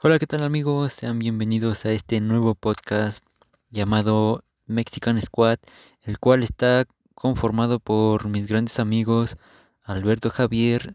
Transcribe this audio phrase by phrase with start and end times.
[0.00, 0.92] Hola, ¿qué tal amigos?
[0.92, 3.26] Sean bienvenidos a este nuevo podcast
[3.68, 5.58] llamado Mexican Squad,
[6.02, 6.84] el cual está
[7.16, 9.38] conformado por mis grandes amigos
[9.82, 10.94] Alberto Javier,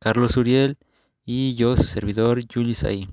[0.00, 0.76] Carlos Uriel
[1.24, 3.08] y yo, su servidor Julius ahí.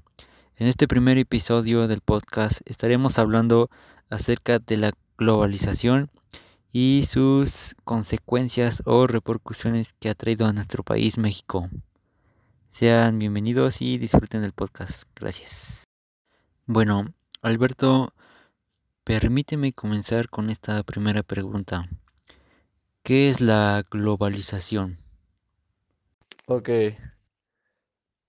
[0.55, 3.70] En este primer episodio del podcast estaremos hablando
[4.09, 6.10] acerca de la globalización
[6.71, 11.69] y sus consecuencias o repercusiones que ha traído a nuestro país México.
[12.73, 15.04] Sean bienvenidos y disfruten del podcast.
[15.15, 15.83] Gracias.
[16.65, 17.13] Bueno,
[17.43, 18.15] Alberto,
[19.04, 21.87] permíteme comenzar con esta primera pregunta.
[23.04, 24.97] ¿Qué es la globalización?
[26.47, 26.69] Ok.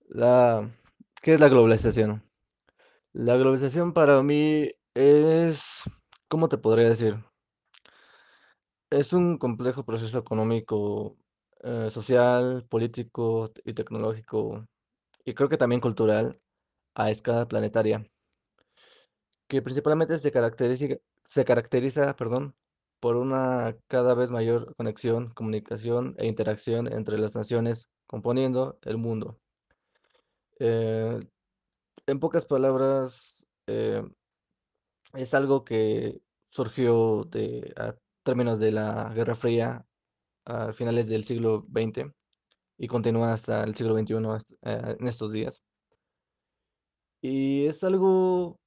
[0.09, 0.69] La...
[1.23, 2.23] ¿Qué es la globalización?
[3.13, 5.81] La globalización para mí es...
[6.27, 7.15] ¿Cómo te podría decir?
[8.91, 11.17] Es un complejo proceso económico
[11.65, 14.67] eh, social, político y tecnológico,
[15.25, 16.37] y creo que también cultural,
[16.95, 18.05] a escala planetaria,
[19.47, 22.55] que principalmente se caracteriza, se caracteriza perdón,
[22.99, 29.39] por una cada vez mayor conexión, comunicación e interacción entre las naciones componiendo el mundo.
[30.59, 31.19] Eh,
[32.07, 34.03] en pocas palabras, eh,
[35.13, 39.85] es algo que surgió de, a términos de la Guerra Fría
[40.45, 42.11] a finales del siglo XX
[42.77, 45.61] y continúa hasta el siglo XXI eh, en estos días.
[47.21, 48.59] Y es algo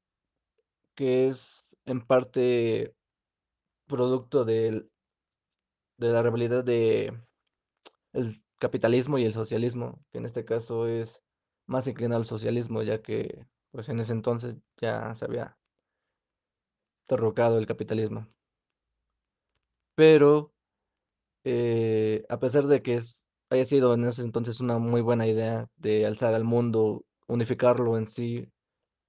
[0.94, 2.94] que es en parte
[3.86, 4.88] producto de
[5.98, 7.12] la rivalidad de
[8.58, 11.22] capitalismo y el socialismo, que en este caso es
[11.66, 15.56] más inclinado al socialismo, ya que pues en ese entonces ya se había
[17.08, 18.26] derrocado el capitalismo.
[19.94, 20.52] Pero
[21.50, 23.00] eh, a pesar de que
[23.48, 28.06] haya sido en ese entonces una muy buena idea de alzar al mundo, unificarlo en
[28.06, 28.46] sí,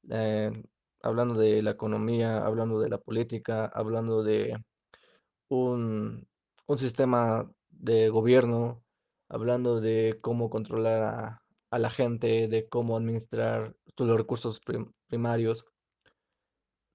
[0.10, 0.52] eh,
[1.02, 4.56] hablando de la economía, hablando de la política, hablando de
[5.50, 6.28] un,
[6.78, 8.84] sistema de gobierno,
[9.28, 14.62] hablando de cómo controlar a, la gente, de cómo administrar los recursos
[15.10, 15.66] primarios.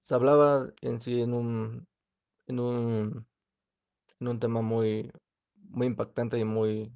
[0.01, 1.87] Se hablaba en sí en un,
[2.47, 3.27] en un,
[4.19, 5.11] en un tema muy,
[5.75, 6.91] muy impactante y muy,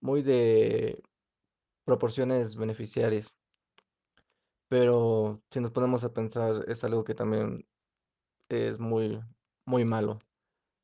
[0.00, 1.02] muy de
[1.84, 3.36] proporciones beneficiarias.
[4.68, 7.66] Pero si nos ponemos a pensar, es algo que también
[8.48, 9.20] es muy,
[9.66, 10.18] muy malo.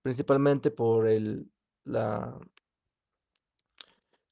[0.03, 1.51] Principalmente por el,
[1.85, 2.39] la,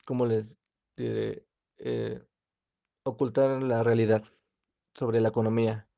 [0.06, 0.55] ¿cómo les
[0.97, 1.47] diré?
[1.78, 2.22] Eh,
[3.05, 4.22] ocultar la realidad
[4.95, 5.89] sobre la economía,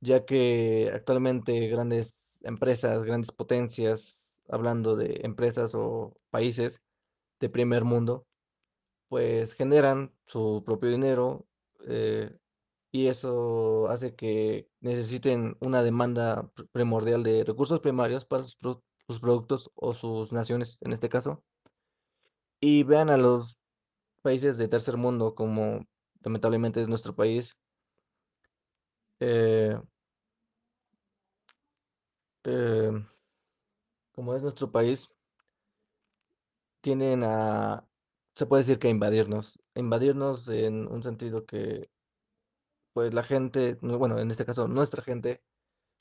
[0.00, 6.82] ya que actualmente grandes empresas, grandes potencias, hablando de empresas o países
[7.40, 8.26] de primer mundo,
[9.08, 11.46] pues generan su propio dinero
[11.86, 12.36] eh,
[12.92, 19.70] y eso hace que necesiten una demanda primordial de recursos primarios para sus, sus productos
[19.74, 21.42] o sus naciones en este caso.
[22.60, 23.58] Y vean a los
[24.22, 25.86] países de tercer mundo como
[26.22, 27.56] lamentablemente es nuestro país
[29.20, 29.78] eh,
[32.44, 32.90] eh,
[34.20, 35.08] como es nuestro país
[36.82, 37.88] tienen a,
[38.36, 41.88] se puede decir que invadirnos, invadirnos en un sentido que,
[42.92, 45.42] pues la gente, bueno, en este caso nuestra gente,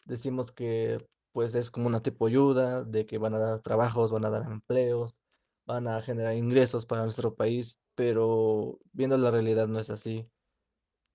[0.03, 4.25] decimos que pues es como una tipo ayuda, de que van a dar trabajos, van
[4.25, 5.21] a dar empleos,
[5.65, 10.27] van a generar ingresos para nuestro país, pero viendo la realidad no es así.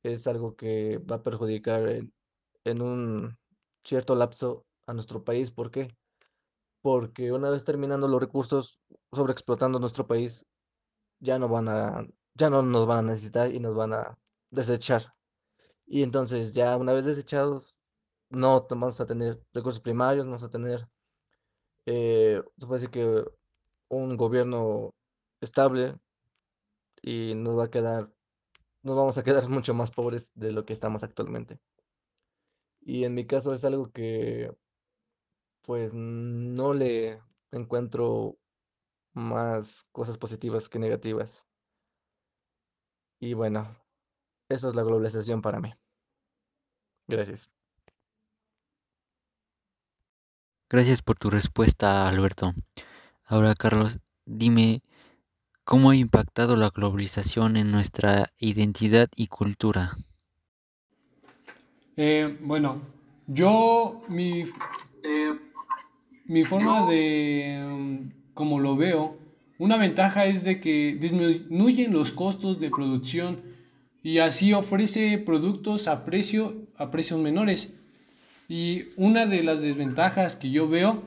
[0.03, 2.15] Es algo que va a perjudicar en,
[2.65, 3.39] en un
[3.85, 5.51] cierto lapso a nuestro país.
[5.51, 5.95] ¿Por qué?
[6.85, 8.79] Porque una vez terminando los recursos,
[9.11, 10.45] sobreexplotando nuestro país,
[11.19, 14.19] ya no van a, ya no nos van a necesitar y nos van a
[14.51, 15.15] desechar.
[15.87, 17.81] Y entonces ya una vez desechados,
[18.29, 20.87] no vamos a tener recursos primarios, vamos a tener,
[21.87, 23.25] eh, se puede decir que
[23.89, 24.95] un gobierno
[25.41, 25.97] estable
[27.01, 28.13] y nos va a quedar,
[28.83, 31.59] nos vamos a quedar mucho más pobres de lo que estamos actualmente.
[32.83, 34.53] Y en mi caso es algo que
[35.65, 37.21] pues no le
[37.51, 38.37] encuentro
[39.15, 41.45] más cosas positivas que negativas.
[43.21, 43.77] Y bueno,
[44.49, 45.73] eso es la globalización para mí.
[47.07, 47.51] Gracias.
[50.69, 52.53] Gracias por tu respuesta, Alberto.
[53.25, 54.83] Ahora, Carlos, dime,
[55.65, 59.97] ¿cómo ha impactado la globalización en nuestra identidad y cultura?
[61.97, 62.83] Eh, bueno,
[63.27, 64.45] yo, mi,
[66.25, 67.61] mi forma de,
[68.35, 69.17] como lo veo,
[69.59, 73.41] una ventaja es de que disminuyen los costos de producción
[74.03, 77.73] y así ofrece productos a, precio, a precios menores.
[78.49, 81.03] Y una de las desventajas que yo veo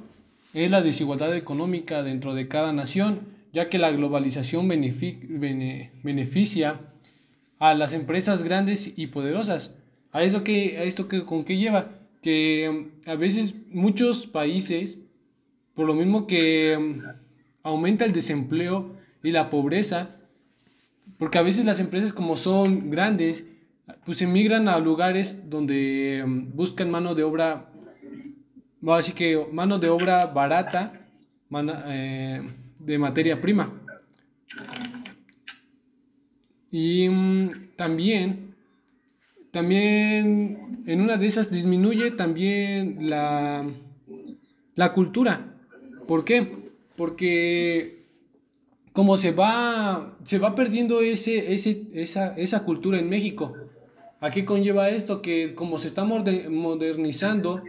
[0.53, 3.19] es la desigualdad económica dentro de cada nación,
[3.53, 6.79] ya que la globalización beneficia
[7.59, 9.73] a las empresas grandes y poderosas.
[10.11, 11.89] ¿A, eso que, a esto que, con qué lleva?
[12.21, 14.99] Que mm, a veces muchos países,
[15.77, 17.03] por lo mismo que mm,
[17.61, 20.09] aumenta el desempleo y la pobreza,
[21.19, 23.45] porque a veces las empresas como son grandes,
[24.03, 27.69] pues emigran a lugares donde mm, buscan mano de obra,
[28.87, 30.93] así que mano de obra barata
[31.85, 32.41] eh,
[32.79, 33.71] de materia prima.
[36.71, 38.55] Y mm, también,
[39.51, 43.63] también en una de esas disminuye también la,
[44.73, 45.53] la cultura.
[46.07, 46.71] ¿Por qué?
[46.95, 47.97] Porque
[48.93, 53.53] como se va, se va perdiendo ese, ese, esa, esa cultura en México.
[54.19, 55.21] ¿A qué conlleva esto?
[55.21, 57.61] Que como se está modernizando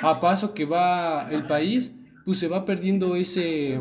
[0.00, 1.92] a paso que va el país,
[2.24, 3.78] pues se va perdiendo ese,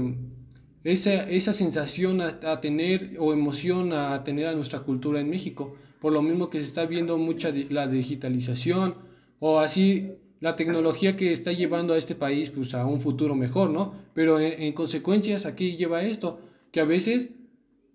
[0.83, 5.75] esa, esa sensación a, tener o emoción a tener a nuestra cultura en México.
[6.01, 8.95] Por lo mismo que se está viendo mucha la digitalización
[9.39, 13.69] o así la tecnología que está llevando a este país pues a un futuro mejor,
[13.69, 13.93] ¿no?
[14.13, 16.39] Pero en, en consecuencias, ¿a qué lleva esto?
[16.71, 17.29] que a veces,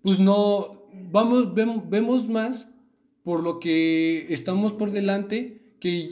[0.01, 2.69] pues no, vamos, vemos, más
[3.23, 6.09] por lo que estamos por delante que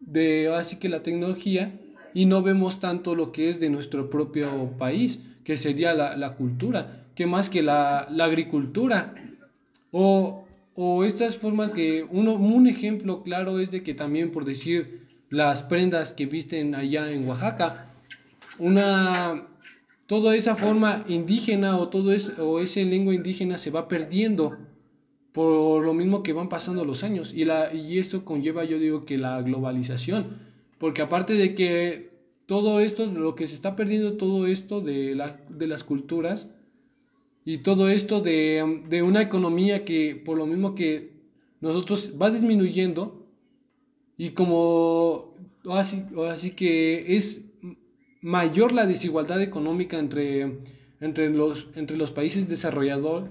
[0.00, 1.72] de así que la tecnología
[2.14, 7.04] y no vemos tanto lo que es de nuestro propio país, que sería la, cultura,
[7.14, 9.14] que más que la, agricultura.
[9.92, 10.44] O,
[10.74, 15.62] o, estas formas que uno, un ejemplo claro es de que también por decir las
[15.62, 17.90] prendas que visten allá en Oaxaca,
[18.58, 19.46] una
[20.06, 24.56] toda esa forma indígena o todo es, o esa lengua indígena se va perdiendo
[25.32, 27.32] por lo mismo que van pasando los años.
[27.34, 30.38] Y, la, y esto conlleva yo digo que la globalización.
[30.78, 32.10] Porque aparte de que
[32.46, 36.48] todo esto lo que se está perdiendo todo esto de, la, de las culturas
[37.44, 41.12] y todo esto de, de una economía que por lo mismo que
[41.60, 43.15] nosotros va disminuyendo
[44.16, 45.34] y como
[45.70, 47.42] así, así que es
[48.22, 50.58] mayor la desigualdad económica entre,
[51.00, 53.30] entre, los, entre los países desarrollados,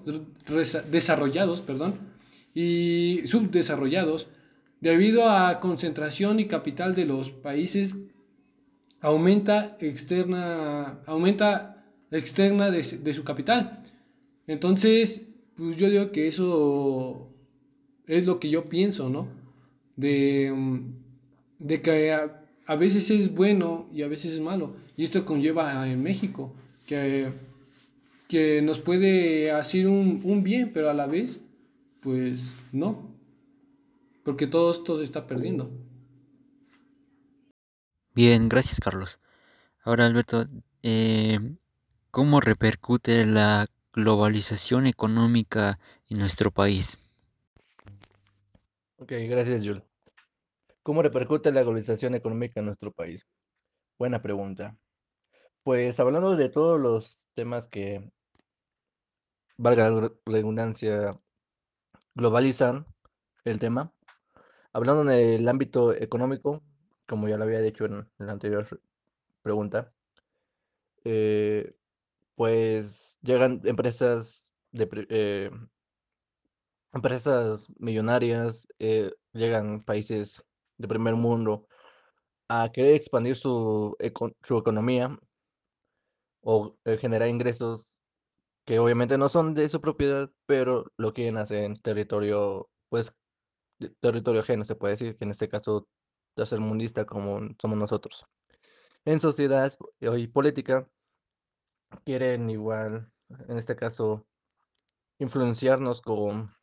[1.61, 1.95] perdón,
[2.53, 4.27] y subdesarrollados,
[4.79, 7.97] debido a concentración y capital de los países,
[9.01, 13.83] aumenta externa, aumenta externa de, su capital.
[14.47, 15.23] Entonces,
[15.55, 17.29] pues yo digo que eso
[18.07, 19.27] es lo que yo pienso, ¿no?
[19.95, 20.53] De,
[21.59, 22.13] de que
[22.67, 24.75] a veces es bueno y a veces es malo.
[24.97, 26.53] Y esto conlleva en México
[26.85, 27.31] que,
[28.27, 31.41] que nos puede hacer un, bien, pero a la vez,
[32.01, 33.11] pues no.
[34.23, 35.71] Porque todo esto se está perdiendo.
[38.13, 39.19] Bien, gracias Carlos.
[39.83, 40.47] Ahora Alberto,
[40.81, 41.39] eh,
[42.09, 46.99] ¿cómo repercute la globalización económica en nuestro país?
[49.05, 49.83] Ok, gracias Jules.
[50.81, 53.23] ¿Cómo repercute la globalización económica en nuestro país?
[53.99, 54.75] Buena pregunta.
[55.61, 58.11] Pues hablando de todos los temas que,
[59.57, 61.21] valga la redundancia,
[62.15, 62.87] globalizan
[63.43, 63.93] el tema,
[64.73, 66.63] hablando en el ámbito económico,
[67.07, 68.81] como ya lo había dicho en, la anterior
[69.43, 69.93] pregunta,
[71.03, 71.75] eh,
[72.33, 75.51] pues llegan empresas de, eh,
[76.95, 80.41] empresas millonarias, eh, llegan países
[80.77, 81.67] de primer mundo
[82.47, 83.95] a querer expandir su,
[84.43, 85.19] su economía
[86.41, 87.87] o eh, generar ingresos
[88.65, 93.13] que obviamente no son de su propiedad, pero lo quieren hacer en territorio, pues,
[93.99, 95.87] territorio ajeno, se puede decir, que en este caso
[96.59, 98.25] mundista como somos nosotros.
[99.05, 100.87] En sociedad y política
[102.05, 103.11] quieren igual,
[103.47, 104.25] en este caso,
[105.19, 106.54] influenciarnos con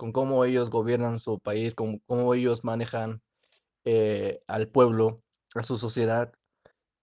[0.00, 3.20] con cómo ellos gobiernan su país, con cómo ellos manejan
[3.84, 5.22] eh, al pueblo,
[5.54, 6.32] a su sociedad,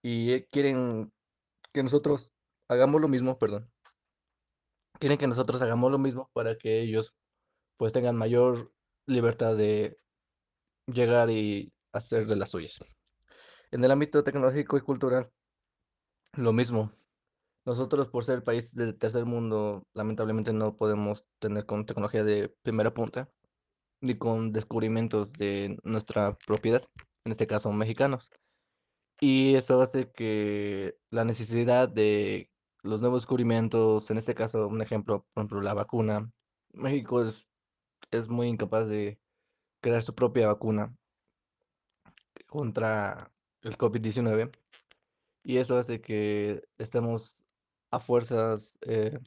[0.01, 1.13] y eh, quieren
[1.73, 2.33] que nosotros
[2.67, 3.71] hagamos lo mismo, perdón.
[4.99, 7.13] Quieren que nosotros hagamos lo mismo para que ellos
[7.77, 8.73] pues tengan mayor
[9.05, 9.99] libertad de
[10.87, 12.79] llegar y hacer de las suyas.
[13.69, 15.29] En el ámbito tecnológico y cultural,
[16.33, 16.91] lo mismo.
[17.67, 22.93] Nosotros, por ser país del tercer mundo, lamentablemente no podemos tener con tecnología de primera
[22.93, 23.29] punta,
[24.01, 26.81] ni con descubrimientos de nuestra propiedad,
[27.25, 28.29] en este caso mexicanos.
[29.19, 32.49] Y eso hace que la necesidad de
[32.83, 36.31] los nuevos descubrimientos, en este caso, un ejemplo, por ejemplo, la vacuna,
[36.71, 37.47] México es
[38.11, 39.19] es muy incapaz de
[39.81, 40.95] crear su propia vacuna
[42.47, 43.31] contra
[43.61, 44.51] el COVID-19
[45.43, 47.46] y eso hace que estemos
[47.91, 49.19] a fuerzas eh,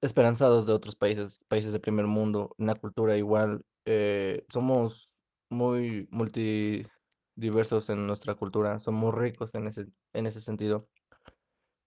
[0.00, 3.64] esperanzados de otros países, países de primer mundo, una cultura igual.
[3.84, 10.88] eh, somos muy multidiversos en nuestra cultura, somos ricos en ese, en ese sentido,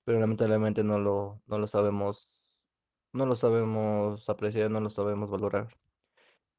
[0.03, 2.65] pero lamentablemente no lo, no lo sabemos,
[3.13, 5.69] no lo sabemos apreciar, no lo sabemos valorar.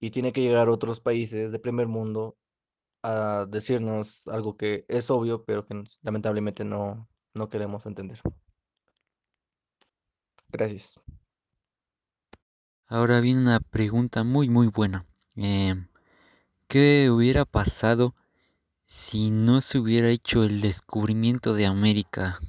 [0.00, 2.38] Y tiene que llegar otros países de primer mundo
[3.02, 8.20] a decirnos algo que es obvio, pero que lamentablemente no, no queremos entender.
[10.52, 10.98] Gracias.
[12.86, 15.06] Ahora viene una pregunta muy muy buena.
[15.36, 15.86] Em,
[16.66, 18.14] ¿Qué hubiera pasado
[18.86, 22.40] si no se hubiera hecho el descubrimiento de América?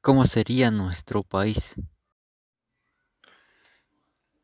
[0.00, 1.76] ¿Cómo sería nuestro país?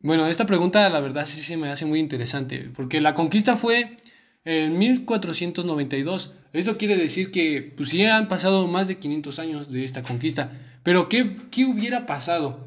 [0.01, 3.99] Bueno, esta pregunta la verdad sí se me hace muy interesante, porque la conquista fue
[4.47, 6.33] en 1492.
[6.53, 10.53] Esto quiere decir que pues sí han pasado más de 500 años de esta conquista.
[10.83, 12.61] Pero ¿qué, qué hubiera pasado?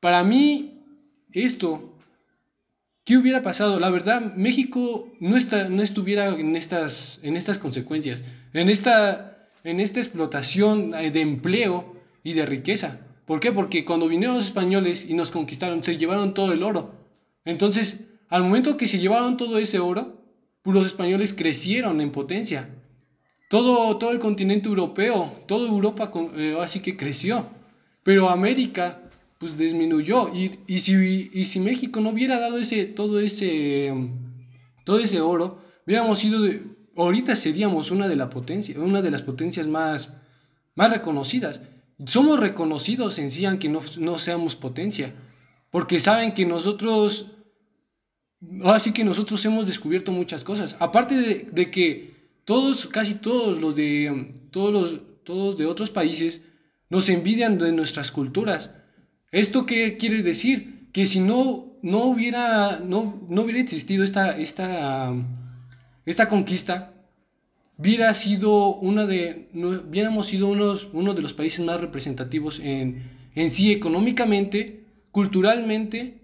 [0.00, 0.82] Para mí,
[1.32, 1.96] esto,
[3.04, 3.78] ¿qué hubiera pasado?
[3.78, 9.78] La verdad, México no, está, no estuviera en estas, en estas consecuencias, en esta, en
[9.78, 12.98] esta explotación de empleo y de riqueza.
[13.24, 13.52] ¿Por qué?
[13.52, 16.92] Porque cuando vinieron los españoles y nos conquistaron, se llevaron todo el oro.
[17.44, 20.21] Entonces, al momento que se llevaron todo ese oro,
[20.64, 22.68] los españoles crecieron en potencia.
[23.48, 27.46] Todo, todo el continente europeo, toda Europa eh, así que creció.
[28.02, 29.02] Pero América,
[29.38, 30.30] pues disminuyó.
[30.34, 33.92] Y, y si, y si México no hubiera dado ese, todo ese,
[34.84, 36.62] todo ese oro, hubiéramos sido, de-
[36.96, 40.16] ahorita seríamos una de, la potencia, una de las potencias más,
[40.74, 41.60] más reconocidas.
[42.06, 45.12] Somos reconocidos en sí, aunque no, no seamos potencia,
[45.70, 47.31] porque saben que nosotros,
[48.64, 50.76] así que nosotros hemos descubierto muchas cosas.
[50.78, 56.42] Aparte de, que todos, casi todos los de, todos los, todos de otros países
[56.90, 58.74] nos envidian de nuestras culturas.
[59.30, 60.88] ¿Esto qué quiere decir?
[60.92, 65.14] Que si no, no, hubiera, no, no hubiera existido esta, esta,
[66.04, 66.92] esta conquista,
[67.78, 73.10] hubiera sido una de, no, hubiéramos sido unos, uno de los países más representativos en,
[73.34, 76.21] en sí económicamente, culturalmente,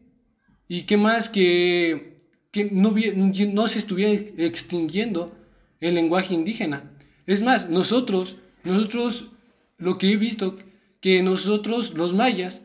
[0.68, 2.16] y qué más que,
[2.50, 5.34] que no, no se estuviera extinguiendo
[5.80, 6.92] el lenguaje indígena.
[7.26, 9.30] Es más, nosotros, nosotros,
[9.78, 10.58] lo que he visto,
[11.00, 12.62] que nosotros, los mayas,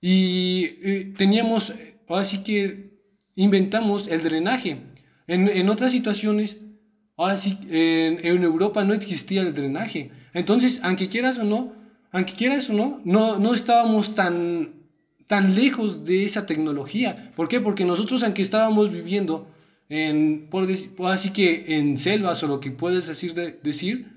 [0.00, 1.72] y eh, teníamos,
[2.08, 2.90] así que
[3.34, 4.78] inventamos el drenaje.
[5.26, 6.56] En, en otras situaciones,
[7.16, 10.10] así, en, en Europa no existía el drenaje.
[10.32, 11.74] Entonces, aunque quieras o no,
[12.12, 14.77] aunque quieras o no, no, no estábamos tan,
[15.28, 17.32] tan lejos de esa tecnología.
[17.36, 17.60] ¿Por qué?
[17.60, 19.48] Porque nosotros, aunque estábamos viviendo
[19.88, 24.08] en, por dec- por así que en selvas o lo que puedes decir, de- decir,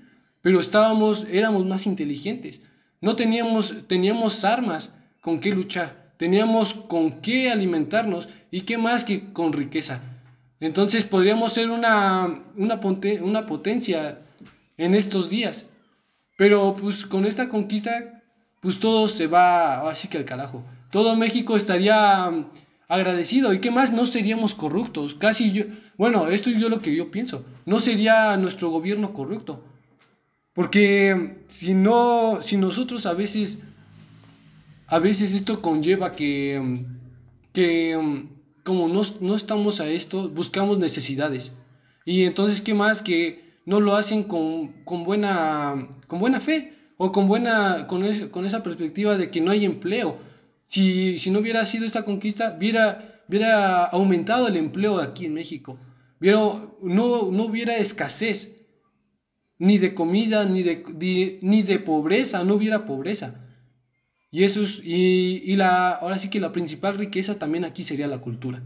[0.42, 2.60] pero estábamos, éramos más inteligentes.
[3.00, 9.32] No teníamos, teníamos armas con qué luchar, teníamos con qué alimentarnos y qué más que
[9.32, 10.00] con riqueza.
[10.60, 12.80] Entonces podríamos ser una, una,
[13.22, 14.18] una potencia
[14.78, 15.66] en estos días.
[16.36, 18.22] Pero pues con esta conquista,
[18.60, 20.64] pues todo se va así que al carajo.
[20.92, 22.50] Todo México estaría mm,
[22.86, 23.54] agradecido.
[23.54, 23.92] ¿Y qué más?
[23.92, 25.14] No seríamos corruptos.
[25.14, 25.64] Casi yo,
[25.96, 27.46] bueno, esto es yo lo que yo pienso.
[27.64, 29.64] No sería nuestro gobierno corrupto.
[30.52, 33.60] Porque mm, si no, si nosotros a veces,
[34.86, 36.74] a veces esto conlleva que, mm,
[37.54, 38.26] que
[38.62, 41.54] como no, no estamos a esto, buscamos necesidades.
[42.04, 43.00] Y entonces, ¿qué más?
[43.00, 48.44] Que no lo hacen con, con buena, con buena fe o con, buena, con, con
[48.44, 50.18] esa perspectiva de que no hay empleo.
[50.72, 55.78] Si, si no hubiera sido esta conquista, hubiera, hubiera aumentado el empleo aquí en México.
[56.18, 58.64] Hubiera, no, no hubiera escasez
[59.58, 63.46] ni de comida, ni de, ni, ni de pobreza, no hubiera pobreza.
[64.30, 68.06] Y eso es, y, y la, ahora sí que la principal riqueza también aquí sería
[68.06, 68.62] la cultura.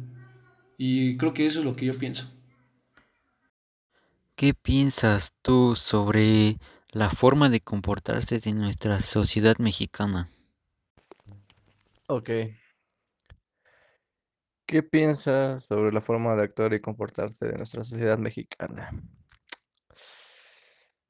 [0.79, 2.29] Y creo que eso es lo que yo pienso.
[4.37, 6.59] ¿Qué piensas tú sobre
[6.93, 10.31] la forma de comportarse de nuestra sociedad mexicana?
[12.09, 12.31] Ok.
[14.67, 18.91] ¿Qué piensas sobre la forma de actuar y comportarse de nuestra sociedad mexicana?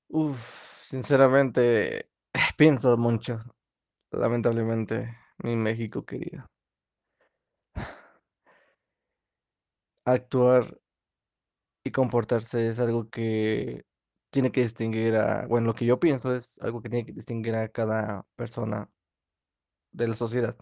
[0.09, 2.11] Uf, sinceramente,
[2.57, 3.43] pienso mucho,
[4.13, 6.47] lamentablemente, mi México querido.
[10.07, 10.79] Actuar
[11.85, 13.85] y comportarse es algo que
[14.31, 17.55] tiene que distinguir a, bueno, lo que yo pienso es algo que tiene que distinguir
[17.57, 18.91] a cada persona
[19.93, 20.57] de la sociedad.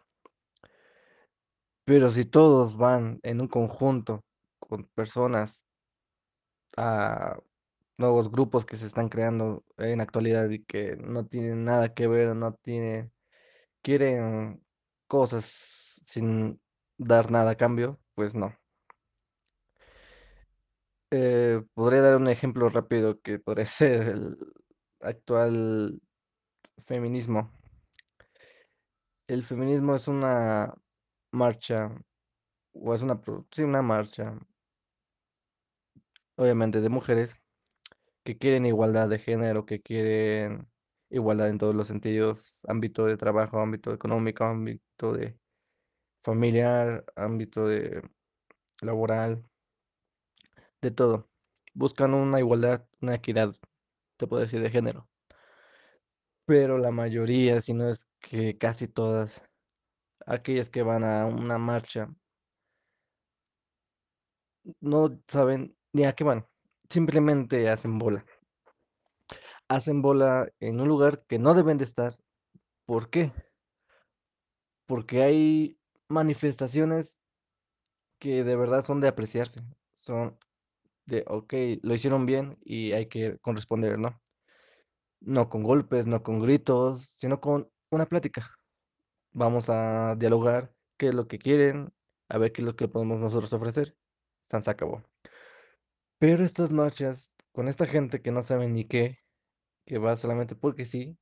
[1.84, 4.24] Pero si todos van en un conjunto
[4.58, 5.62] con personas
[6.76, 7.38] a
[7.98, 12.34] nuevos grupos que se están creando en actualidad y que no tienen nada que ver,
[12.34, 13.12] no tienen,
[13.82, 14.62] quieren
[15.06, 16.60] cosas sin
[16.98, 18.56] dar nada a cambio, pues no.
[21.10, 24.36] Eh, podría dar un ejemplo rápido que podría ser el
[25.00, 26.00] actual
[26.86, 27.52] feminismo.
[29.26, 30.74] El feminismo es una
[31.34, 31.90] marcha,
[32.74, 33.20] o es una,
[33.52, 34.38] sí, una marcha,
[36.36, 37.36] obviamente de mujeres
[38.24, 40.68] que quieren igualdad de género, que quieren
[41.10, 45.38] igualdad en todos los sentidos, ámbito de trabajo, ámbito económico, ámbito de
[46.22, 48.02] familiar, ámbito de
[48.82, 49.44] laboral,
[50.82, 51.28] de todo.
[51.74, 53.56] Buscan una igualdad, una equidad,
[54.16, 55.08] te puedo decir, de género.
[56.46, 59.42] Pero la mayoría, si no es que casi todas,
[60.26, 62.08] aquellas que van a una marcha,
[64.80, 66.46] no saben ni a qué van,
[66.88, 68.24] simplemente hacen bola.
[69.68, 72.14] Hacen bola en un lugar que no deben de estar.
[72.86, 73.32] ¿Por qué?
[74.86, 75.78] Porque hay
[76.08, 77.18] manifestaciones
[78.18, 79.60] que de verdad son de apreciarse.
[79.94, 80.38] Son
[81.06, 84.20] de, ok, lo hicieron bien y hay que corresponder, ¿no?
[85.20, 88.50] No con golpes, no con gritos, sino con una plática.
[89.34, 91.92] Vamos a dialogar qué es lo que quieren,
[92.28, 93.96] a ver qué es lo que podemos nosotros ofrecer.
[94.48, 95.02] San se acabó.
[96.18, 99.18] Pero estas marchas, con esta gente que no sabe ni qué,
[99.86, 101.18] que va solamente porque sí,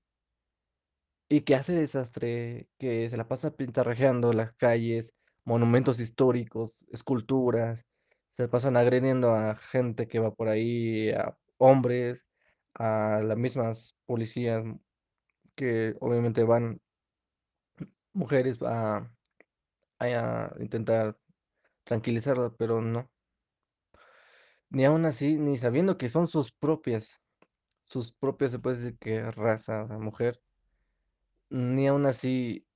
[1.29, 5.15] y que hace desastre, que se la pasa pintarrajeando las calles,
[5.45, 7.87] monumentos históricos, esculturas,
[8.31, 12.27] se pasan agrediendo a gente que va por ahí, a hombres,
[12.75, 14.65] a las mismas policías
[15.55, 16.81] que obviamente van
[18.13, 19.11] mujeres a,
[19.99, 21.19] a intentar
[21.85, 23.11] tranquilizarla, pero no,
[24.71, 27.21] ni aún así, ni sabiendo que son sus propias,
[27.83, 30.41] sus propias, se puede decir que raza, o mujer,
[31.51, 32.67] ni aún así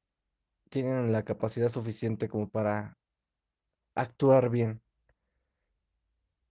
[0.70, 2.99] tienen la capacidad suficiente como para
[3.94, 4.83] actuar bien.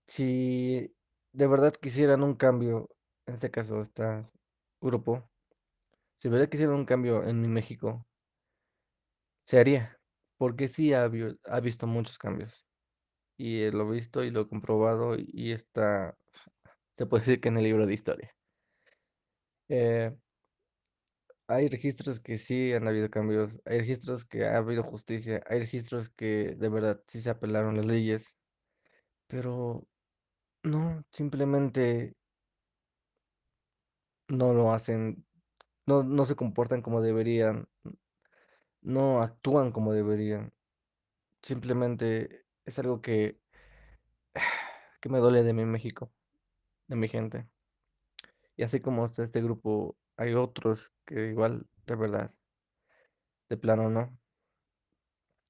[0.06, 0.92] Si
[1.32, 2.90] de verdad quisieran un cambio,
[3.26, 4.26] en este caso este
[4.80, 5.28] grupo,
[6.18, 8.04] si de verdad quisieran un cambio en México,
[9.46, 10.00] se haría,
[10.38, 12.66] porque sí ha, ha visto muchos cambios.
[13.38, 16.18] Y eh, lo visto y lo comprobado y está,
[16.98, 18.36] se puede decir que en el libro de historia.
[19.68, 20.16] Eh,
[21.48, 26.08] hay registros que sí han habido cambios, hay registros que ha habido justicia, hay registros
[26.10, 28.34] que de verdad sí se apelaron las leyes,
[29.28, 29.88] pero
[30.64, 32.16] no, simplemente
[34.28, 35.26] no lo hacen,
[35.86, 37.68] no, no se comportan como deberían,
[38.86, 40.52] no actúan como deberían.
[41.42, 43.40] Simplemente es algo que,
[45.00, 46.12] que me duele de mi México,
[46.88, 47.48] de mi gente.
[48.56, 52.30] Y así como este grupo, hay otros que igual, de verdad,
[53.48, 54.18] de plano no.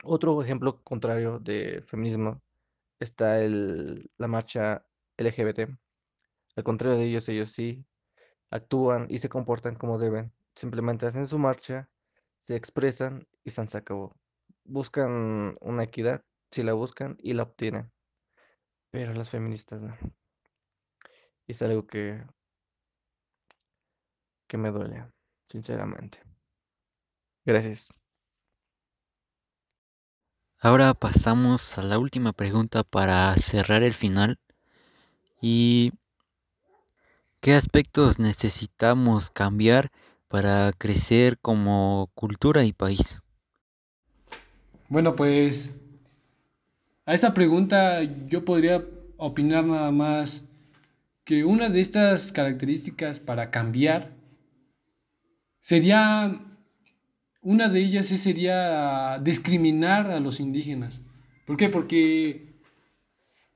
[0.05, 2.43] Otro ejemplo contrario de feminismo
[3.01, 4.87] está el, la marcha
[5.19, 5.71] LGBT.
[6.57, 7.85] Al contrario de ellos, ellos sí
[8.51, 10.33] actúan y se comportan como deben.
[10.55, 11.91] Simplemente hacen su marcha,
[12.47, 14.15] se expresan y se acabó.
[14.63, 17.91] Buscan una equidad, si la buscan y la obtienen.
[18.93, 19.97] Pero las feministas no.
[21.49, 22.25] Es algo que,
[24.47, 25.09] que me duele,
[25.49, 26.21] sinceramente.
[27.45, 27.89] Gracias.
[30.61, 34.39] Ahora pasamos a la última pregunta para cerrar el final.
[35.41, 35.91] ¿Y
[37.41, 39.91] qué aspectos necesitamos cambiar
[40.29, 43.21] para crecer como cultura y país?
[44.89, 45.75] Bueno, pues
[47.05, 48.85] a esta pregunta yo podría
[49.17, 50.43] opinar nada más
[51.25, 54.13] que una de estas características para cambiar
[55.61, 56.41] sería,
[57.43, 61.03] una de ellas sería discriminar a los indígenas.
[61.45, 61.69] ¿Por qué?
[61.69, 62.55] Porque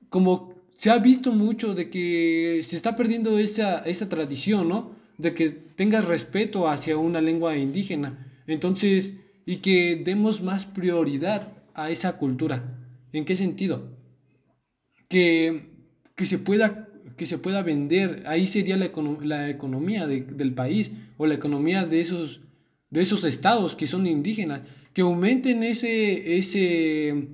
[0.09, 5.00] como se ha visto mucho de que se está perdiendo esa, esa tradición, ¿no?
[5.21, 8.27] De que tengas respeto hacia una lengua indígena.
[8.47, 12.77] Entonces, y que demos más prioridad a esa cultura.
[13.13, 13.97] ¿En qué sentido?
[15.07, 15.67] Que,
[16.15, 18.89] que se pueda que se pueda vender, ahí sería la,
[19.21, 22.41] la economía de, del país o la economía de esos,
[22.89, 24.61] de esos estados que son indígenas,
[24.93, 27.27] que aumenten ese, ese,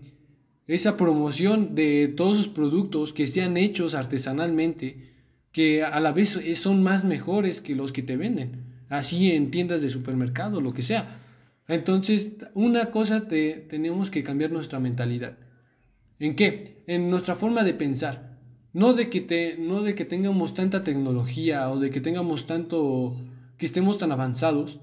[0.67, 5.06] esa promoción de todos sus productos que sean hechos artesanalmente,
[5.57, 9.81] que a la vez son más mejores que los que te venden, así en tiendas
[9.81, 11.19] de supermercado, lo que sea.
[11.67, 15.35] Entonces, una cosa te, tenemos que cambiar nuestra mentalidad.
[16.19, 16.83] ¿En qué?
[16.85, 18.37] En nuestra forma de pensar.
[18.71, 23.19] No de que, no de que tengamos tanta tecnología o de que tengamos tanto,
[23.57, 24.79] que estemos tan avanzados,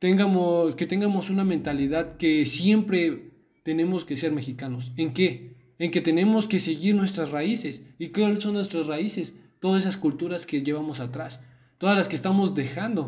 [0.00, 3.30] tengamos, que tengamos una mentalidad que siempre
[3.62, 4.92] tenemos que ser mexicanos.
[4.96, 5.54] ¿En qué?
[5.78, 7.86] En que tenemos que seguir nuestras raíces.
[8.00, 9.36] ¿Y cuáles son nuestras raíces?
[9.66, 11.40] Todas esas culturas que llevamos atrás,
[11.78, 13.02] todas las que estamos dejando.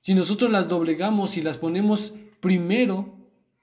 [0.00, 3.14] Si nosotros las doblegamos y las ponemos primero,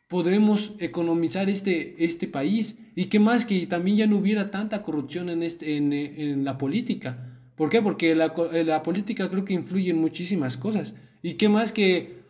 [0.07, 2.77] podremos economizar este, este país.
[2.95, 6.59] Y qué más que también ya no hubiera tanta corrupción en, este, en, en la
[6.59, 7.41] política.
[7.55, 7.81] ¿Por qué?
[7.81, 8.31] Porque la,
[8.65, 10.93] la política creo que influye en muchísimas cosas.
[11.23, 12.21] Y qué más que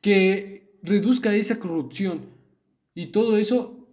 [0.00, 2.26] que reduzca esa corrupción
[2.94, 3.88] y todo eso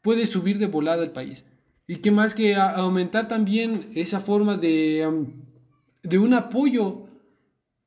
[0.00, 1.44] puede subir de volada al país.
[1.86, 5.26] Y que más que aumentar también esa forma de,
[6.02, 7.08] de un apoyo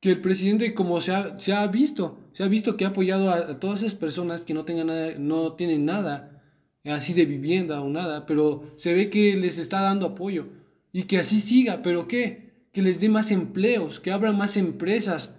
[0.00, 3.30] que el presidente como se ha, se ha, visto, se ha visto que ha apoyado
[3.30, 6.42] a, todas esas personas que no, tengan nada, no tienen nada
[6.84, 10.46] así de vivienda o nada, pero se ve que les está dando apoyo
[10.92, 12.68] y que así siga, pero ¿qué?
[12.72, 15.34] Que les dé más empleos, que abran más empresas,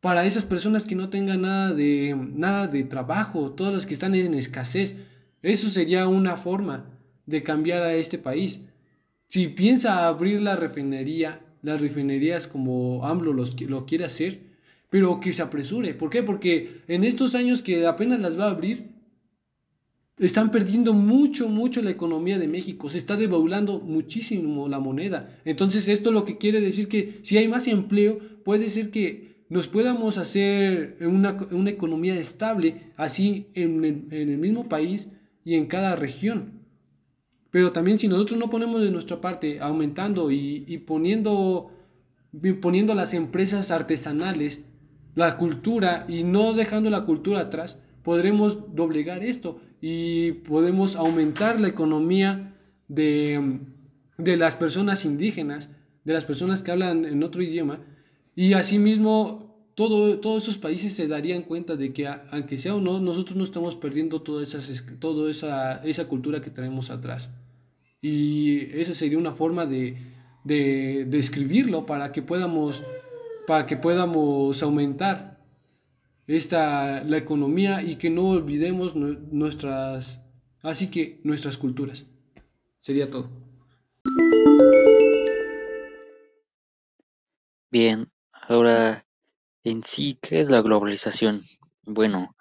[0.00, 4.14] para esas personas que no tengan nada de, nada de trabajo, todas las que están
[4.14, 4.96] en escasez.
[5.42, 6.95] Eso sería una forma
[7.26, 8.60] de cambiar a este país.
[9.28, 14.40] Si piensa abrir la refinería, las refinerías como AMLO los, lo quiere hacer,
[14.88, 15.94] pero que se apresure.
[15.94, 16.22] ¿Por qué?
[16.22, 18.96] Porque en estos años que apenas las va a abrir,
[20.18, 22.88] están perdiendo mucho, mucho la economía de México.
[22.88, 25.28] Se está devaluando muchísimo la moneda.
[25.44, 29.68] Entonces esto lo que quiere decir que si hay más empleo, puede ser que nos
[29.68, 35.08] podamos hacer una, una economía estable, así en el, mismo país
[35.44, 36.55] y en cada región.
[37.50, 41.70] Pero también si nosotros no ponemos de nuestra parte, aumentando y, y poniendo,
[42.60, 44.64] poniendo las empresas artesanales,
[45.14, 51.68] la cultura y no dejando la cultura atrás, podremos doblegar esto y podemos aumentar la
[51.68, 52.54] economía
[52.88, 53.60] de,
[54.18, 55.70] de las personas indígenas,
[56.04, 57.80] de las personas que hablan en otro idioma,
[58.34, 59.45] y asimismo,
[59.76, 63.44] todo, todos esos países se darían cuenta de que, aunque sea o no, nosotros no
[63.44, 67.30] estamos perdiendo toda, esas, toda esa, esa cultura que traemos atrás.
[68.02, 69.96] Y esa sería una forma de,
[70.42, 72.82] de, de escribirlo para que podamos,
[73.46, 75.38] para que podamos aumentar
[76.26, 80.20] esta, la economía y que no olvidemos nuestras,
[80.62, 82.06] así que nuestras culturas.
[82.80, 83.30] Sería todo.
[87.70, 88.08] Bien,
[88.48, 89.05] Ahora,
[89.66, 91.42] en sí, ¿qué es la globalización?
[91.82, 92.36] Bueno,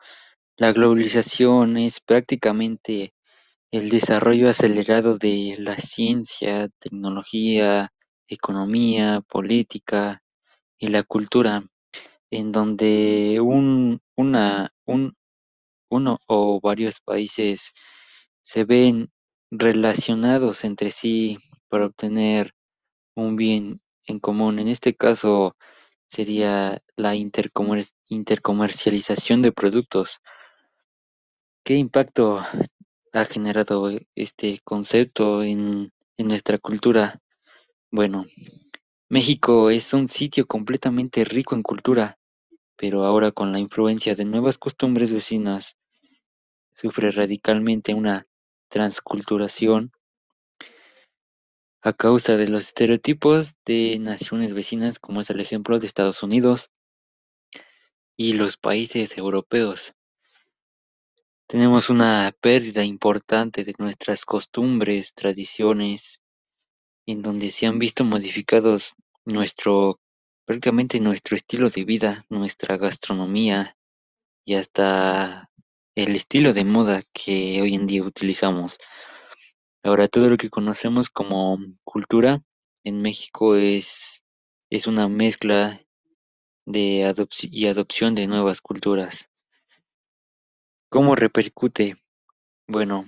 [0.58, 3.16] la globalización es prácticamente
[3.72, 7.92] el desarrollo acelerado de la ciencia, tecnología,
[8.28, 10.22] economía, política
[10.78, 11.64] y la cultura,
[12.30, 15.16] en donde un, una, un,
[15.90, 17.74] uno o varios países
[18.44, 19.10] se ven
[19.50, 22.52] relacionados entre sí para obtener
[23.16, 24.60] un bien en común.
[24.60, 25.56] En este caso,
[26.08, 30.22] sería la intercomercialización de productos.
[31.64, 32.46] ¿Qué impacto
[33.12, 37.20] ha generado este concepto en, nuestra cultura?
[37.92, 38.26] Bueno,
[39.10, 42.18] México es un sitio completamente rico en cultura,
[42.76, 45.76] pero ahora con la influencia de nuevas costumbres vecinas,
[46.74, 48.28] sufre radicalmente una
[48.70, 49.92] transculturación
[51.86, 56.72] a causa de los estereotipos de naciones vecinas como es el ejemplo de Estados Unidos
[58.18, 59.94] y los países europeos.
[61.46, 66.22] Tenemos una pérdida importante de nuestras costumbres, tradiciones,
[67.06, 70.00] en donde se han visto modificados nuestro,
[70.46, 73.78] prácticamente nuestro estilo de vida, nuestra gastronomía
[74.44, 75.52] y hasta
[75.94, 78.80] el estilo de moda que hoy en día utilizamos.
[79.86, 82.42] Ahora, todo lo que conocemos como cultura
[82.84, 84.24] en México es,
[84.72, 85.80] es una mezcla
[86.66, 89.30] de adopción y adopción de nuevas culturas.
[90.90, 91.98] ¿Cómo repercute?
[92.68, 93.06] Bueno,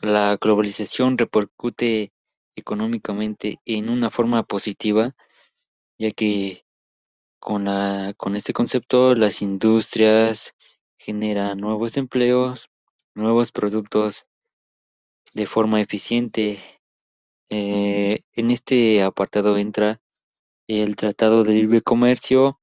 [0.00, 2.12] la globalización repercute
[2.54, 5.16] económicamente en una forma positiva,
[5.98, 6.64] ya que
[7.40, 10.54] con, la, con este concepto las industrias
[10.96, 12.70] generan nuevos empleos,
[13.12, 14.24] nuevos productos
[15.34, 16.58] de forma eficiente.
[17.48, 20.00] Eh, en este apartado entra
[20.66, 22.60] el Tratado de Libre Comercio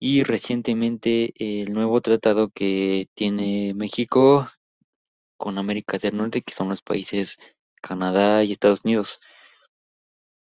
[0.00, 4.48] y recientemente el nuevo tratado que tiene México
[5.36, 7.36] con América del Norte, que son los países
[7.82, 9.20] Canadá y Estados Unidos.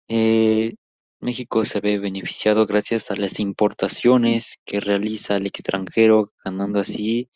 [0.09, 0.75] Eh,
[1.19, 7.29] México se ve beneficiado gracias a las importaciones que realiza el extranjero, ganando así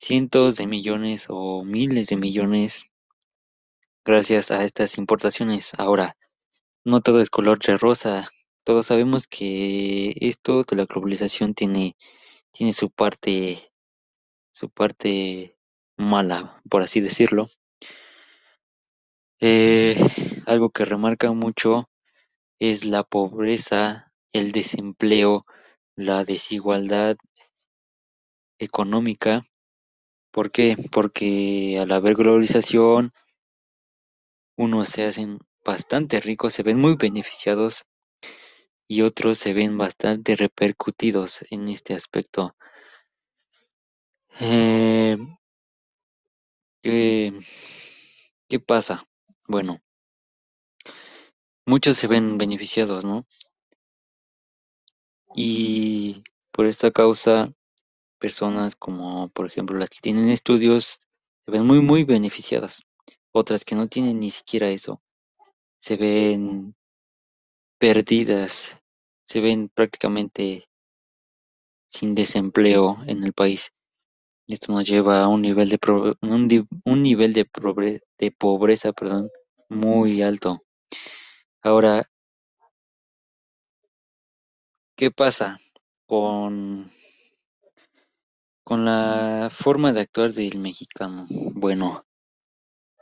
[0.00, 2.86] cientos de millones o miles de millones
[4.02, 5.74] gracias a estas importaciones.
[5.76, 6.16] Ahora,
[6.84, 8.26] no todo es color de rosa.
[8.64, 11.96] Todos sabemos que esto de la globalización tiene,
[12.50, 13.58] tiene su parte,
[14.50, 15.58] su parte
[15.98, 17.50] mala, por así decirlo.
[19.38, 19.96] Eh,
[20.46, 21.90] algo que remarca mucho
[22.58, 25.44] es la pobreza, el desempleo,
[25.94, 27.16] la desigualdad
[28.58, 29.44] económica.
[30.32, 30.76] ¿Por qué?
[30.92, 33.12] Porque al haber globalización,
[34.56, 37.86] unos se hacen bastante ricos, se ven muy beneficiados
[38.86, 42.56] y otros se ven bastante repercutidos en este aspecto.
[44.40, 45.16] Eh,
[46.82, 47.32] ¿qué,
[48.48, 49.06] ¿Qué pasa?
[49.48, 49.80] Bueno,
[51.66, 53.26] muchos se ven beneficiados, ¿no?
[55.34, 57.52] Y por esta causa,
[58.20, 60.98] personas como por ejemplo las que tienen estudios
[61.46, 62.82] se ven muy muy beneficiadas.
[63.32, 65.02] Otras que no tienen ni siquiera eso
[65.80, 66.74] se ven
[67.80, 68.76] perdidas,
[69.26, 70.68] se ven prácticamente
[71.90, 73.70] sin desempleo en el país.
[74.48, 77.48] Esto nos lleva a un nivel de pro- un, nivel de,
[78.18, 79.30] de pobreza, perdón,
[79.68, 80.62] muy alto.
[81.62, 82.04] Ahora,
[84.96, 85.58] ¿qué pasa
[86.06, 86.90] con
[88.70, 91.26] con la forma de actuar del mexicano?
[91.28, 92.04] Bueno,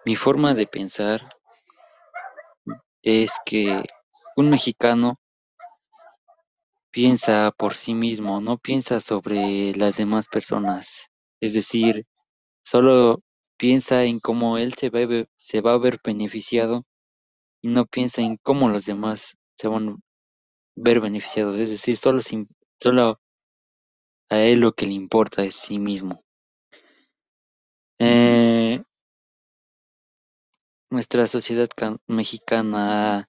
[0.06, 1.28] mi forma de pensar
[3.02, 3.84] es que
[4.36, 5.20] un mexicano
[6.90, 11.10] piensa por sí mismo, no piensa sobre las demás personas.
[11.38, 12.06] Es decir,
[12.64, 13.20] solo
[13.58, 16.82] piensa en cómo él se va a ver, se va a ver beneficiado
[17.60, 19.96] y no piensa en cómo los demás se van a
[20.76, 21.60] ver beneficiados.
[21.60, 22.22] Es decir, solo,
[22.80, 23.20] solo
[24.30, 26.24] a él lo que le importa es sí mismo.
[28.00, 28.82] Eh,
[30.90, 33.26] nuestra sociedad can- mexicana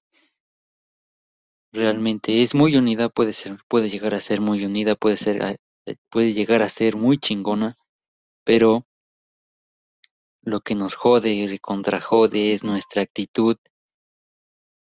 [1.74, 5.42] realmente es muy unida, puede ser, puede llegar a ser muy unida, puede ser,
[5.88, 7.76] eh, puede llegar a ser muy chingona,
[8.46, 8.86] pero
[10.44, 13.56] lo que nos jode y contrajode es nuestra actitud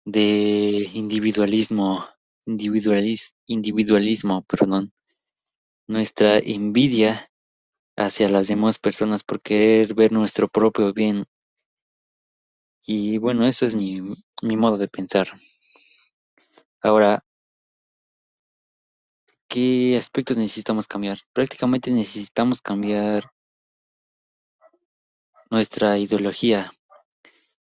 [0.04, 2.04] de individualismo,
[2.46, 4.92] individualis- individualismo, perdón,
[5.90, 7.28] nuestra envidia
[7.96, 11.26] hacia las demás personas por querer ver nuestro propio bien.
[12.86, 14.00] Y bueno, eso es mi,
[14.42, 15.28] mi modo de pensar.
[16.80, 17.24] Ahora,
[19.48, 21.18] ¿qué aspectos necesitamos cambiar?
[21.32, 23.28] Prácticamente necesitamos cambiar
[25.50, 26.70] nuestra ideología.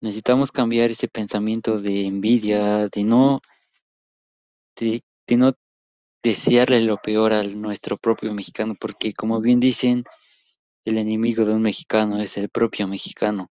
[0.02, 3.40] Necesitamos cambiar ese pensamiento de envidia, de no,
[4.76, 5.54] de, de no
[6.22, 10.04] desearle lo peor a nuestro propio mexicano, porque como bien dicen,
[10.84, 13.50] el enemigo de un mexicano es el propio mexicano.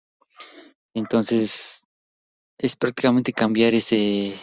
[0.94, 1.86] Entonces,
[2.58, 4.36] es prácticamente cambiar ese,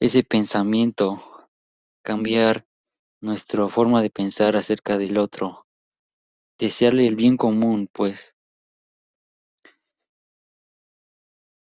[0.00, 1.22] ese pensamiento,
[2.02, 2.64] cambiar
[3.20, 5.66] nuestra forma de pensar acerca del otro,
[6.58, 8.36] desearle el bien común, pues,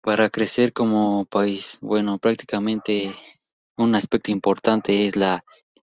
[0.03, 1.79] para crecer como país.
[1.83, 3.13] Bueno, prácticamente
[3.85, 5.45] un aspecto importante es la,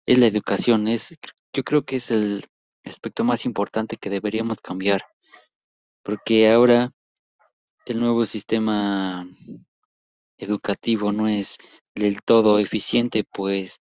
[0.07, 1.17] es la educación, es,
[1.53, 2.47] yo creo que es el
[2.85, 5.03] aspecto más importante que deberíamos cambiar,
[6.03, 6.93] porque ahora
[7.87, 9.27] el nuevo sistema
[10.39, 11.59] educativo no es
[11.95, 13.81] del todo eficiente, pues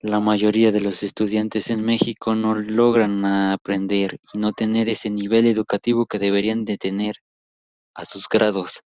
[0.00, 5.46] la mayoría de los estudiantes en México no logran aprender y no tener ese nivel
[5.46, 7.16] educativo que deberían de tener
[7.94, 8.82] a sus grados.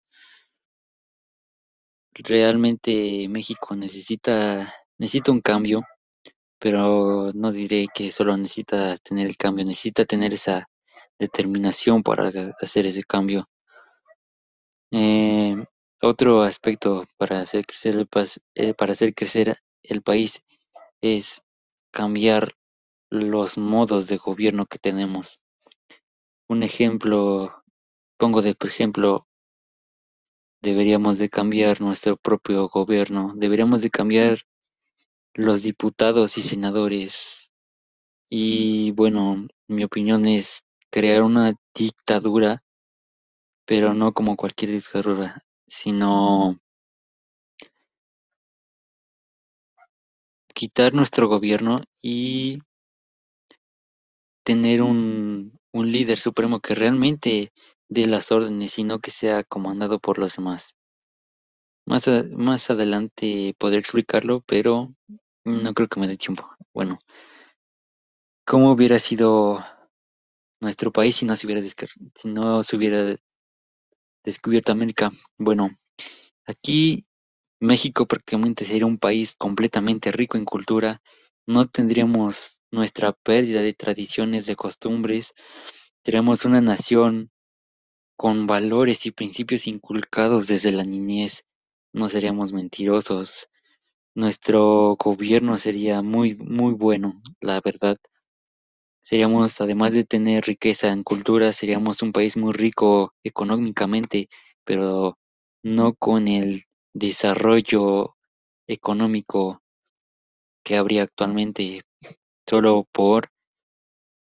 [2.24, 5.84] Realmente México necesita, necesita un cambio,
[6.58, 10.68] pero no diré que solo necesita tener el cambio, necesita tener esa
[11.18, 13.46] determinación para hacer ese cambio.
[14.90, 15.54] Eh,
[16.02, 20.42] otro aspecto para hacer crecer el, pas- eh, para hacer crecer el país
[21.02, 21.42] es
[21.92, 22.54] cambiar
[23.10, 25.40] los modos de gobierno que tenemos.
[26.48, 27.62] Un ejemplo,
[28.18, 29.25] pongo de por ejemplo,
[30.66, 34.40] deberíamos de cambiar nuestro propio gobierno, deberíamos de cambiar
[35.32, 37.52] los diputados y senadores.
[38.28, 42.64] Y bueno, mi opinión es crear una dictadura,
[43.64, 46.58] pero no como cualquier dictadura, sino
[50.52, 52.58] quitar nuestro gobierno y
[54.42, 57.52] tener un, un líder supremo que realmente
[57.88, 60.76] dé las órdenes y no que sea comandado por los demás.
[61.86, 64.94] Más, más adelante podré explicarlo, pero
[65.44, 66.50] no creo que me dé tiempo.
[66.74, 66.98] Bueno,
[68.44, 69.64] ¿cómo hubiera sido
[70.60, 71.62] nuestro país si no se hubiera,
[72.14, 73.16] si no se hubiera
[74.24, 75.12] descubierto América?
[75.38, 75.70] Bueno,
[76.46, 77.06] aquí
[77.60, 81.00] México prácticamente sería un país completamente rico en cultura.
[81.46, 85.34] No tendríamos nuestra pérdida de tradiciones, de costumbres.
[86.04, 87.30] Seríamos una nación
[88.16, 91.44] con valores y principios inculcados desde la niñez.
[91.92, 93.48] No seríamos mentirosos.
[94.14, 97.98] Nuestro gobierno sería muy, muy bueno, la verdad.
[99.02, 104.28] Seríamos, además de tener riqueza en cultura, seríamos un país muy rico económicamente,
[104.64, 105.18] pero
[105.62, 108.16] no con el desarrollo
[108.66, 109.62] económico
[110.64, 111.82] que habría actualmente,
[112.48, 113.30] solo por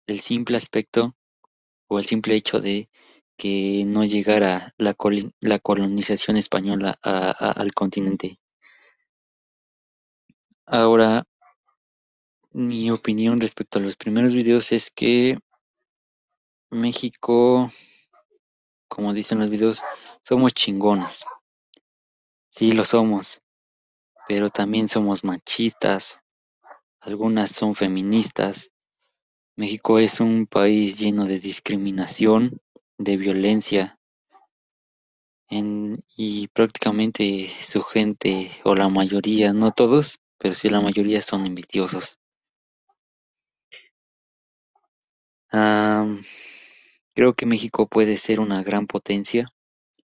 [0.06, 1.14] el simple aspecto
[1.88, 2.90] o el simple hecho de
[3.38, 4.96] que no llegara la,
[5.40, 8.36] la colonización española al continente.
[10.66, 11.24] Ahora,
[12.52, 15.38] mi opinión respecto a los primeros videos es que
[16.70, 17.70] México,
[18.88, 19.82] como dicen los videos,
[20.20, 21.24] somos chingones.
[22.50, 23.40] Sí, lo somos,
[24.26, 26.20] pero también somos machistas.
[27.00, 28.70] Algunas son feministas.
[29.56, 32.60] México es un país lleno de discriminación,
[32.98, 33.98] de violencia,
[35.50, 41.44] en- y prácticamente su gente, o la mayoría, no todos, pero sí la mayoría son
[41.44, 42.16] envidiosos.
[47.14, 49.46] Creo que México puede ser una gran potencia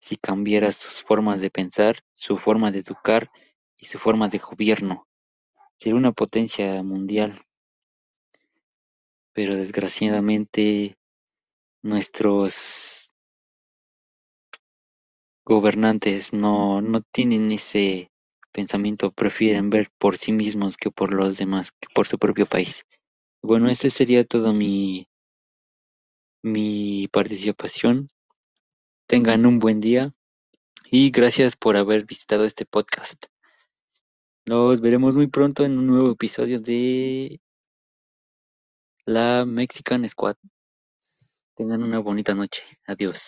[0.00, 3.30] si cambiara sus formas de pensar, su forma de educar
[3.76, 5.06] y su forma de gobierno.
[5.78, 7.40] Sería una potencia mundial,
[9.32, 10.96] pero desgraciadamente
[11.82, 13.14] nuestros
[15.44, 18.10] gobernantes no, no tienen ese
[18.52, 22.84] pensamiento, prefieren ver por sí mismos que por los demás, que por su propio país.
[23.42, 25.08] Bueno, este sería todo mi,
[26.42, 28.08] mi participación.
[29.06, 30.12] Tengan un buen día
[30.90, 33.26] y gracias por haber visitado este podcast.
[34.44, 37.40] Los veremos muy pronto en un nuevo episodio de
[39.04, 40.36] la Mexican Squad.
[41.56, 42.62] Tengan una bonita noche.
[42.86, 43.20] Adiós.